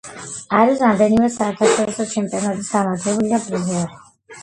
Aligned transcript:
არის 0.59 0.81
რამდენიმე 0.85 1.29
საერთაშორისო 1.35 2.09
ჩემპიონატის 2.17 2.75
გამარჯვებული 2.75 3.35
და 3.37 3.45
პრიზიორი. 3.49 4.05